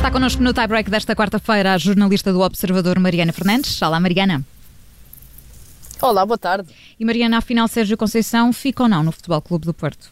Está 0.00 0.10
connosco 0.10 0.42
no 0.42 0.54
tie-break 0.54 0.88
desta 0.88 1.14
quarta-feira 1.14 1.74
a 1.74 1.78
jornalista 1.78 2.32
do 2.32 2.40
Observador 2.40 2.98
Mariana 2.98 3.34
Fernandes. 3.34 3.82
Olá, 3.82 4.00
Mariana. 4.00 4.42
Olá, 6.00 6.24
boa 6.24 6.38
tarde. 6.38 6.74
E 6.98 7.04
Mariana, 7.04 7.36
afinal, 7.36 7.68
Sérgio 7.68 7.98
Conceição 7.98 8.50
fica 8.50 8.82
ou 8.84 8.88
não 8.88 9.02
no 9.02 9.12
Futebol 9.12 9.42
Clube 9.42 9.66
do 9.66 9.74
Porto? 9.74 10.10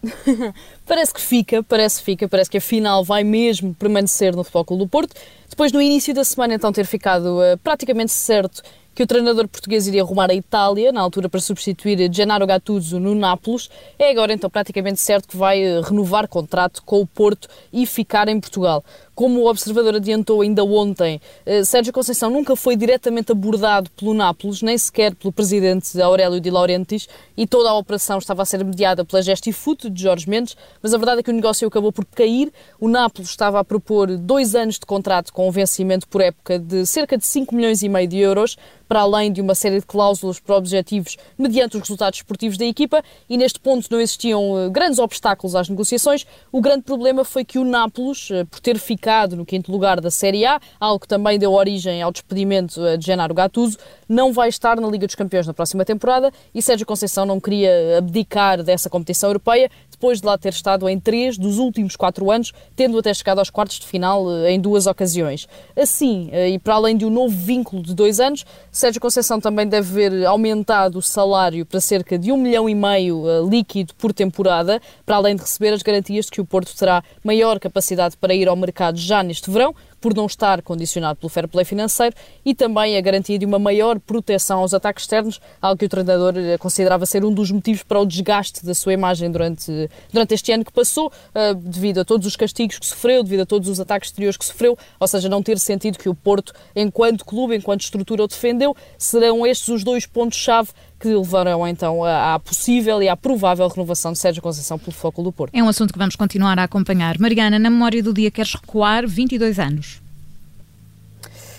parece 0.86 1.12
que 1.12 1.20
fica, 1.20 1.60
parece 1.64 1.98
que 1.98 2.04
fica, 2.04 2.28
parece 2.28 2.48
que 2.48 2.58
afinal 2.58 3.04
vai 3.04 3.24
mesmo 3.24 3.74
permanecer 3.74 4.32
no 4.32 4.44
Futebol 4.44 4.64
Clube 4.64 4.84
do 4.84 4.88
Porto. 4.88 5.16
Depois, 5.50 5.72
no 5.72 5.82
início 5.82 6.14
da 6.14 6.22
semana, 6.22 6.54
então, 6.54 6.72
ter 6.72 6.86
ficado 6.86 7.40
uh, 7.40 7.58
praticamente 7.64 8.12
certo 8.12 8.62
que 8.94 9.02
o 9.02 9.06
treinador 9.06 9.48
português 9.48 9.86
iria 9.86 10.04
rumar 10.04 10.30
à 10.30 10.34
Itália, 10.34 10.92
na 10.92 11.00
altura 11.00 11.28
para 11.28 11.40
substituir 11.40 12.12
Gennaro 12.12 12.46
Gattuso 12.46 13.00
no 13.00 13.14
Nápoles. 13.14 13.70
É 13.98 14.10
agora 14.10 14.32
então 14.32 14.50
praticamente 14.50 15.00
certo 15.00 15.28
que 15.28 15.36
vai 15.36 15.60
renovar 15.82 16.28
contrato 16.28 16.82
com 16.82 17.00
o 17.00 17.06
Porto 17.06 17.48
e 17.72 17.86
ficar 17.86 18.28
em 18.28 18.38
Portugal. 18.40 18.84
Como 19.14 19.40
o 19.40 19.46
observador 19.46 19.96
adiantou 19.96 20.40
ainda 20.40 20.64
ontem, 20.64 21.20
eh, 21.44 21.62
Sérgio 21.64 21.92
Conceição 21.92 22.30
nunca 22.30 22.56
foi 22.56 22.76
diretamente 22.76 23.30
abordado 23.30 23.90
pelo 23.90 24.14
Nápoles, 24.14 24.62
nem 24.62 24.76
sequer 24.78 25.14
pelo 25.14 25.30
presidente 25.30 26.00
Aurélio 26.00 26.40
de 26.40 26.50
Laurentiis, 26.50 27.06
e 27.36 27.46
toda 27.46 27.68
a 27.68 27.76
operação 27.76 28.16
estava 28.16 28.40
a 28.40 28.46
ser 28.46 28.64
mediada 28.64 29.04
pela 29.04 29.20
Gestifute 29.20 29.90
de 29.90 30.02
Jorge 30.02 30.28
Mendes, 30.28 30.56
mas 30.82 30.94
a 30.94 30.96
verdade 30.96 31.20
é 31.20 31.22
que 31.22 31.30
o 31.30 31.34
negócio 31.34 31.68
acabou 31.68 31.92
por 31.92 32.06
cair. 32.06 32.50
O 32.80 32.88
Nápoles 32.88 33.28
estava 33.28 33.60
a 33.60 33.64
propor 33.64 34.16
dois 34.16 34.54
anos 34.54 34.78
de 34.78 34.86
contrato 34.86 35.30
com 35.30 35.46
um 35.46 35.50
vencimento 35.50 36.08
por 36.08 36.22
época 36.22 36.58
de 36.58 36.86
cerca 36.86 37.18
de 37.18 37.26
5 37.26 37.54
milhões 37.54 37.82
e 37.82 37.90
meio 37.90 38.08
de 38.08 38.16
euros, 38.18 38.56
para 38.88 39.00
além 39.00 39.32
de 39.32 39.40
uma 39.40 39.54
série 39.54 39.80
de 39.80 39.86
cláusulas 39.86 40.38
para 40.38 40.54
objetivos 40.54 41.16
mediante 41.38 41.76
os 41.76 41.82
resultados 41.82 42.18
esportivos 42.18 42.58
da 42.58 42.64
equipa, 42.64 43.02
e 43.28 43.36
neste 43.36 43.58
ponto 43.58 43.88
não 43.90 44.00
existiam 44.00 44.58
eh, 44.58 44.68
grandes 44.68 44.98
obstáculos 44.98 45.54
às 45.54 45.68
negociações. 45.68 46.26
O 46.50 46.60
grande 46.60 46.82
problema 46.82 47.24
foi 47.24 47.42
que 47.42 47.58
o 47.58 47.64
Nápoles, 47.64 48.28
eh, 48.30 48.44
por 48.44 48.60
ter 48.60 48.78
ficado 48.78 49.01
ficado 49.02 49.34
no 49.34 49.44
quinto 49.44 49.72
lugar 49.72 50.00
da 50.00 50.12
Série 50.12 50.46
A, 50.46 50.60
algo 50.78 51.00
que 51.00 51.08
também 51.08 51.36
deu 51.36 51.52
origem 51.52 52.00
ao 52.00 52.12
despedimento 52.12 52.86
eh, 52.86 52.96
de 52.96 53.04
Genaro 53.04 53.34
Gattuso, 53.34 53.76
não 54.08 54.32
vai 54.32 54.48
estar 54.48 54.80
na 54.80 54.86
Liga 54.86 55.06
dos 55.06 55.16
Campeões 55.16 55.44
na 55.44 55.52
próxima 55.52 55.84
temporada 55.84 56.30
e 56.54 56.62
Sérgio 56.62 56.86
Conceição 56.86 57.26
não 57.26 57.40
queria 57.40 57.98
abdicar 57.98 58.62
dessa 58.62 58.88
competição 58.88 59.30
europeia, 59.30 59.68
depois 60.02 60.20
de 60.20 60.26
lá 60.26 60.36
ter 60.36 60.48
estado 60.48 60.88
em 60.88 60.98
três 60.98 61.38
dos 61.38 61.58
últimos 61.58 61.94
quatro 61.94 62.28
anos, 62.28 62.52
tendo 62.74 62.98
até 62.98 63.14
chegado 63.14 63.38
aos 63.38 63.50
quartos 63.50 63.78
de 63.78 63.86
final 63.86 64.28
eh, 64.28 64.50
em 64.50 64.60
duas 64.60 64.88
ocasiões. 64.88 65.46
Assim, 65.76 66.28
eh, 66.32 66.50
e 66.50 66.58
para 66.58 66.74
além 66.74 66.96
de 66.96 67.04
um 67.06 67.10
novo 67.10 67.32
vínculo 67.32 67.80
de 67.80 67.94
dois 67.94 68.18
anos, 68.18 68.44
Sérgio 68.72 69.00
Conceição 69.00 69.40
também 69.40 69.64
deve 69.64 69.92
ver 69.92 70.26
aumentado 70.26 70.98
o 70.98 71.02
salário 71.02 71.64
para 71.64 71.80
cerca 71.80 72.18
de 72.18 72.32
um 72.32 72.36
milhão 72.36 72.68
e 72.68 72.74
meio 72.74 73.28
eh, 73.28 73.48
líquido 73.48 73.94
por 73.94 74.12
temporada, 74.12 74.82
para 75.06 75.14
além 75.14 75.36
de 75.36 75.42
receber 75.42 75.72
as 75.72 75.82
garantias 75.82 76.24
de 76.24 76.32
que 76.32 76.40
o 76.40 76.44
Porto 76.44 76.76
terá 76.76 77.04
maior 77.22 77.60
capacidade 77.60 78.16
para 78.16 78.34
ir 78.34 78.48
ao 78.48 78.56
mercado 78.56 78.98
já 78.98 79.22
neste 79.22 79.48
verão, 79.52 79.72
por 80.02 80.14
não 80.14 80.26
estar 80.26 80.60
condicionado 80.60 81.20
pelo 81.20 81.30
fair 81.30 81.46
play 81.46 81.64
financeiro 81.64 82.14
e 82.44 82.54
também 82.54 82.98
a 82.98 83.00
garantia 83.00 83.38
de 83.38 83.46
uma 83.46 83.58
maior 83.58 84.00
proteção 84.00 84.58
aos 84.58 84.74
ataques 84.74 85.04
externos, 85.04 85.40
algo 85.60 85.78
que 85.78 85.86
o 85.86 85.88
treinador 85.88 86.34
eh, 86.36 86.58
considerava 86.58 87.06
ser 87.06 87.24
um 87.24 87.32
dos 87.32 87.52
motivos 87.52 87.84
para 87.84 88.00
o 88.00 88.04
desgaste 88.04 88.66
da 88.66 88.74
sua 88.74 88.92
imagem 88.92 89.30
durante, 89.30 89.88
durante 90.12 90.34
este 90.34 90.50
ano 90.52 90.64
que 90.64 90.72
passou, 90.72 91.06
uh, 91.06 91.54
devido 91.54 92.00
a 92.00 92.04
todos 92.04 92.26
os 92.26 92.34
castigos 92.34 92.78
que 92.78 92.86
sofreu, 92.86 93.22
devido 93.22 93.42
a 93.42 93.46
todos 93.46 93.68
os 93.68 93.78
ataques 93.78 94.08
exteriores 94.08 94.36
que 94.36 94.44
sofreu, 94.44 94.76
ou 94.98 95.06
seja, 95.06 95.28
não 95.28 95.42
ter 95.42 95.58
sentido 95.58 95.96
que 95.98 96.08
o 96.08 96.14
Porto, 96.14 96.52
enquanto 96.74 97.24
clube, 97.24 97.54
enquanto 97.54 97.82
estrutura, 97.82 98.24
o 98.24 98.26
defendeu. 98.26 98.76
Serão 98.98 99.46
estes 99.46 99.68
os 99.68 99.84
dois 99.84 100.04
pontos-chave 100.04 100.70
que 101.02 101.08
levarão 101.08 101.66
então 101.66 102.04
à 102.04 102.38
possível 102.38 103.02
e 103.02 103.08
à 103.08 103.16
provável 103.16 103.66
renovação 103.66 104.12
de 104.12 104.18
Sérgio 104.18 104.40
Conceição 104.40 104.78
pelo 104.78 104.92
Foco 104.92 105.20
do 105.20 105.32
Porto. 105.32 105.52
É 105.52 105.60
um 105.60 105.68
assunto 105.68 105.92
que 105.92 105.98
vamos 105.98 106.14
continuar 106.14 106.56
a 106.60 106.62
acompanhar. 106.62 107.18
Mariana, 107.18 107.58
na 107.58 107.68
memória 107.68 108.00
do 108.00 108.14
dia 108.14 108.30
queres 108.30 108.54
recuar 108.54 109.06
22 109.06 109.58
anos? 109.58 110.01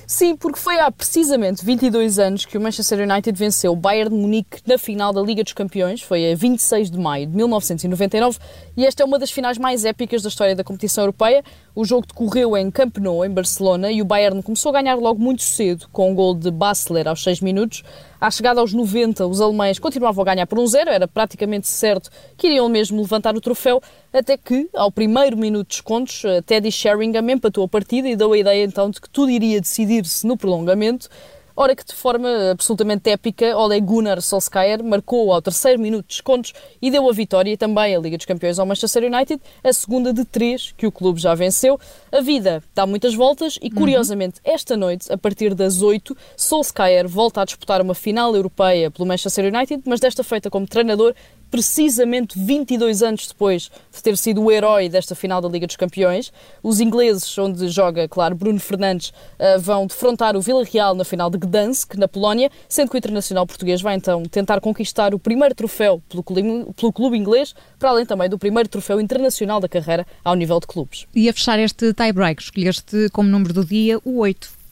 Sim, 0.06 0.36
porque 0.36 0.60
foi 0.60 0.80
há 0.80 0.92
precisamente 0.92 1.64
22 1.64 2.20
anos 2.20 2.46
que 2.46 2.58
o 2.58 2.62
Manchester 2.62 3.10
United 3.10 3.38
venceu 3.38 3.72
o 3.72 3.76
Bayern 3.76 4.14
de 4.14 4.22
Munique 4.22 4.58
na 4.68 4.78
final 4.78 5.14
da 5.14 5.22
Liga 5.22 5.44
dos 5.44 5.54
Campeões, 5.54 6.02
foi 6.02 6.32
a 6.32 6.36
26 6.36 6.92
de 6.92 7.00
maio 7.00 7.26
de 7.26 7.36
1999, 7.36 8.38
e 8.76 8.86
esta 8.86 9.02
é 9.02 9.06
uma 9.06 9.18
das 9.18 9.32
finais 9.32 9.58
mais 9.58 9.86
épicas 9.86 10.22
da 10.22 10.28
história 10.28 10.56
da 10.56 10.64
competição 10.64 11.04
europeia. 11.04 11.44
O 11.76 11.86
jogo 11.86 12.06
decorreu 12.06 12.56
em 12.56 12.70
Camp 12.70 12.98
Nou, 12.98 13.26
em 13.26 13.30
Barcelona, 13.30 13.92
e 13.92 14.02
o 14.02 14.06
Bayern 14.06 14.44
começou 14.44 14.70
a 14.70 14.82
ganhar 14.82 14.96
logo 14.96 15.20
muito 15.20 15.42
cedo, 15.42 15.88
com 15.92 16.12
um 16.12 16.16
gol 16.16 16.36
de 16.36 16.52
Basler 16.52 17.08
aos 17.08 17.24
6 17.24 17.42
minutos. 17.42 17.84
À 18.22 18.30
chegada 18.30 18.62
aos 18.62 18.74
90, 18.74 19.26
os 19.26 19.42
alemães 19.42 19.80
continuavam 19.80 20.22
a 20.22 20.26
ganhar 20.26 20.46
por 20.48 20.60
um 20.60 20.66
zero, 20.68 20.90
era 20.90 21.08
praticamente 21.08 21.68
certo 21.68 22.10
que 22.38 22.48
iriam 22.48 22.70
mesmo 22.70 23.02
levantar 23.02 23.36
o 23.36 23.42
troféu, 23.42 23.82
até 24.14 24.38
que, 24.38 24.70
ao 24.74 24.92
primeiro 24.92 25.36
minuto 25.36 25.68
de 25.68 25.76
descontos, 25.76 26.22
Teddy 26.46 26.72
Sheringham 26.72 27.28
empatou 27.30 27.66
a 27.66 27.68
partida 27.68 28.08
e 28.08 28.16
deu 28.16 28.32
a 28.32 28.38
ideia 28.38 28.64
então 28.64 28.90
de 28.90 29.02
que 29.02 29.10
tudo 29.10 29.32
iria 29.32 29.60
decidir-se 30.04 30.28
no 30.28 30.38
prolongamento. 30.38 31.10
Ora 31.56 31.76
que 31.76 31.86
de 31.86 31.94
forma 31.94 32.50
absolutamente 32.50 33.12
épica, 33.12 33.56
Ole 33.56 33.80
Gunnar 33.80 34.20
Solskjaer 34.24 34.84
marcou 34.84 35.32
ao 35.32 35.40
terceiro 35.40 35.80
minuto 35.80 36.08
de 36.08 36.16
descontos 36.16 36.52
e 36.82 36.90
deu 36.90 37.08
a 37.08 37.14
vitória 37.14 37.56
também 37.56 37.96
a 37.96 38.00
Liga 38.00 38.18
dos 38.18 38.26
Campeões 38.26 38.58
ao 38.58 38.66
Manchester 38.66 39.04
United, 39.04 39.40
a 39.64 39.72
segunda 39.72 40.12
de 40.12 40.26
três 40.26 40.74
que 40.76 40.88
o 40.88 40.92
clube 40.92 41.22
já 41.22 41.36
venceu. 41.36 41.80
A 42.12 42.22
vida 42.22 42.64
dá 42.74 42.88
muitas 42.88 43.14
voltas 43.14 43.60
e, 43.62 43.70
curiosamente, 43.70 44.42
esta 44.44 44.76
noite, 44.76 45.14
a 45.14 45.18
partir 45.18 45.54
das 45.54 45.84
oito, 45.84 46.18
Solskjaer 46.36 47.08
volta 47.08 47.42
a 47.42 47.46
disputar 47.46 47.82
uma 47.82 47.94
final 47.94 48.36
europeia 48.36 48.90
pelo 48.90 49.08
Manchester 49.08 49.54
United, 49.54 49.84
mas 49.86 50.00
desta 50.00 50.24
feita 50.24 50.50
como 50.50 50.66
treinador 50.66 51.14
precisamente 51.54 52.34
22 52.36 53.04
anos 53.04 53.28
depois 53.28 53.70
de 53.94 54.02
ter 54.02 54.18
sido 54.18 54.42
o 54.42 54.52
herói 54.52 54.90
desta 54.90 55.14
final 55.14 55.40
da 55.40 55.48
Liga 55.48 55.68
dos 55.68 55.76
Campeões. 55.76 56.34
Os 56.64 56.80
ingleses, 56.80 57.38
onde 57.38 57.68
joga, 57.68 58.08
claro, 58.08 58.34
Bruno 58.34 58.60
Fernandes, 58.60 59.14
eh, 59.38 59.60
vão 59.60 59.86
defrontar 59.86 60.36
o 60.36 60.42
Villarreal 60.42 60.96
na 60.96 61.06
final 61.06 61.30
de 61.30 61.38
Gdansk, 61.38 61.94
na 61.94 62.08
Polónia, 62.08 62.50
sendo 62.68 62.90
que 62.90 62.96
o 62.96 62.98
internacional 62.98 63.46
português 63.46 63.84
vai 63.84 63.94
então 63.94 64.24
tentar 64.24 64.60
conquistar 64.62 65.14
o 65.14 65.20
primeiro 65.20 65.54
troféu 65.54 66.02
pelo 66.10 66.24
clube, 66.24 66.74
pelo 66.76 66.92
clube 66.92 67.16
inglês, 67.16 67.54
para 67.78 67.90
além 67.90 68.08
também 68.08 68.28
do 68.28 68.40
primeiro 68.40 68.68
troféu 68.68 69.00
internacional 69.00 69.60
da 69.60 69.70
carreira 69.70 70.08
ao 70.26 70.34
nível 70.34 70.60
de 70.60 70.66
clubes. 70.66 71.06
E 71.14 71.30
a 71.30 71.34
fechar 71.34 71.60
este 71.60 71.94
tie-break, 71.94 72.42
escolheste 72.42 73.10
como 73.12 73.30
número 73.30 73.54
do 73.54 73.64
dia 73.64 74.00
o 74.04 74.18
8. 74.18 74.63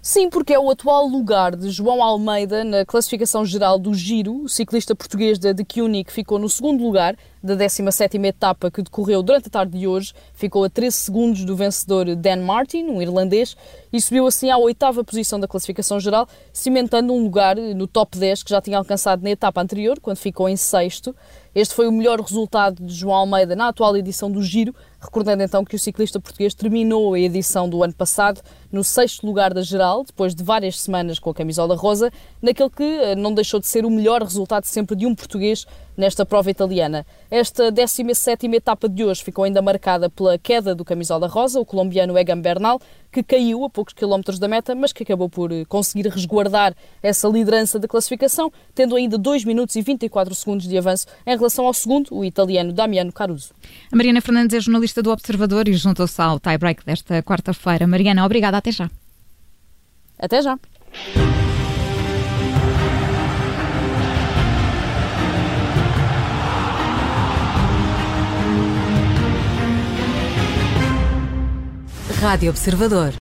Sim, 0.00 0.30
porque 0.30 0.54
é 0.54 0.58
o 0.58 0.70
atual 0.70 1.06
lugar 1.06 1.56
de 1.56 1.70
João 1.70 2.02
Almeida 2.02 2.62
na 2.62 2.86
classificação 2.86 3.44
geral 3.44 3.78
do 3.78 3.92
Giro. 3.92 4.44
O 4.44 4.48
ciclista 4.48 4.94
português 4.94 5.38
da 5.38 5.52
De 5.52 5.64
Koenig 5.64 6.10
ficou 6.10 6.38
no 6.38 6.48
segundo 6.48 6.84
lugar 6.84 7.16
da 7.42 7.56
17ª 7.56 8.24
etapa 8.24 8.70
que 8.70 8.82
decorreu 8.82 9.22
durante 9.22 9.48
a 9.48 9.50
tarde 9.50 9.78
de 9.78 9.86
hoje. 9.86 10.12
Ficou 10.34 10.64
a 10.64 10.70
13 10.70 10.96
segundos 10.96 11.44
do 11.44 11.56
vencedor 11.56 12.14
Dan 12.16 12.42
Martin, 12.42 12.84
um 12.84 13.00
irlandês, 13.00 13.56
e 13.92 14.00
subiu 14.00 14.26
assim 14.26 14.50
à 14.50 14.58
oitava 14.58 15.04
posição 15.04 15.38
da 15.38 15.48
classificação 15.48 15.98
geral, 16.00 16.28
cimentando 16.52 17.12
um 17.12 17.22
lugar 17.22 17.56
no 17.56 17.86
top 17.86 18.18
10 18.18 18.42
que 18.42 18.50
já 18.50 18.60
tinha 18.60 18.78
alcançado 18.78 19.22
na 19.22 19.30
etapa 19.30 19.60
anterior, 19.60 19.98
quando 20.00 20.16
ficou 20.16 20.48
em 20.48 20.56
sexto. 20.56 21.14
Este 21.54 21.74
foi 21.74 21.88
o 21.88 21.92
melhor 21.92 22.20
resultado 22.20 22.84
de 22.84 22.94
João 22.94 23.16
Almeida 23.16 23.56
na 23.56 23.68
atual 23.68 23.96
edição 23.96 24.30
do 24.30 24.42
Giro, 24.42 24.74
recordando 25.00 25.42
então 25.42 25.64
que 25.64 25.74
o 25.74 25.78
ciclista 25.78 26.20
português 26.20 26.54
terminou 26.54 27.14
a 27.14 27.18
edição 27.18 27.68
do 27.68 27.82
ano 27.82 27.94
passado 27.94 28.40
no 28.70 28.84
sexto 28.84 29.26
lugar 29.26 29.52
da 29.54 29.62
geral, 29.62 30.04
depois 30.04 30.34
de 30.34 30.44
várias 30.44 30.78
semanas 30.80 31.18
com 31.18 31.30
a 31.30 31.34
camisola 31.34 31.74
rosa, 31.74 32.12
naquele 32.40 32.70
que 32.70 32.82
eh, 32.82 33.16
não 33.16 33.32
deixou 33.32 33.58
de 33.58 33.66
ser 33.66 33.84
o 33.84 33.90
melhor 33.90 34.22
resultado 34.22 34.66
sempre 34.66 34.94
de 34.94 35.06
um 35.06 35.14
português 35.14 35.66
nesta 35.98 36.24
prova 36.24 36.48
italiana. 36.48 37.04
Esta 37.28 37.72
17ª 37.72 38.54
etapa 38.54 38.88
de 38.88 39.04
hoje 39.04 39.22
ficou 39.24 39.44
ainda 39.44 39.60
marcada 39.60 40.08
pela 40.08 40.38
queda 40.38 40.72
do 40.72 40.84
camisola 40.84 41.26
rosa, 41.26 41.58
o 41.58 41.64
colombiano 41.64 42.16
Egan 42.16 42.40
Bernal, 42.40 42.80
que 43.10 43.22
caiu 43.22 43.64
a 43.64 43.68
poucos 43.68 43.92
quilómetros 43.92 44.38
da 44.38 44.46
meta, 44.46 44.76
mas 44.76 44.92
que 44.92 45.02
acabou 45.02 45.28
por 45.28 45.50
eh, 45.50 45.64
conseguir 45.64 46.08
resguardar 46.08 46.74
essa 47.02 47.26
liderança 47.26 47.78
da 47.80 47.88
classificação, 47.88 48.52
tendo 48.74 48.94
ainda 48.94 49.18
2 49.18 49.44
minutos 49.44 49.74
e 49.74 49.82
24 49.82 50.34
segundos 50.34 50.68
de 50.68 50.78
avanço 50.78 51.06
em 51.26 51.36
relação 51.36 51.66
ao 51.66 51.74
segundo, 51.74 52.14
o 52.14 52.24
italiano 52.24 52.72
Damiano 52.72 53.12
Caruso. 53.12 53.52
A 53.90 53.96
Mariana 53.96 54.20
Fernandes 54.20 54.56
é 54.56 54.60
jornalista 54.60 55.02
do 55.02 55.10
Observador 55.10 55.66
e 55.68 55.72
juntou-se 55.72 56.20
ao 56.22 56.38
tie-break 56.38 56.86
desta 56.86 57.20
quarta-feira. 57.22 57.86
Mariana, 57.86 58.24
obrigada, 58.24 58.58
até 58.58 58.70
já. 58.70 58.88
Até 60.16 60.42
já. 60.42 60.58
Rádio 72.20 72.50
Observador. 72.50 73.14